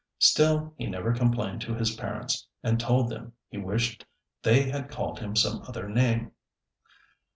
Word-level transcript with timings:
Still 0.17 0.73
he 0.77 0.87
never 0.87 1.13
complained 1.13 1.61
to 1.61 1.75
his 1.75 1.93
parents, 1.95 2.47
and 2.63 2.79
told 2.79 3.07
them 3.11 3.33
he 3.49 3.59
wished 3.59 4.03
they 4.41 4.67
had 4.67 4.89
called 4.89 5.19
him 5.19 5.35
some 5.35 5.61
other 5.67 5.87
name. 5.87 6.31